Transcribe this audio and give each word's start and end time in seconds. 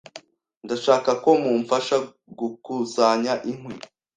Ndashaka 0.65 1.09
ko 1.23 1.29
mumfasha 1.43 1.95
gukusanya 2.39 3.33
inkwi. 3.51 3.75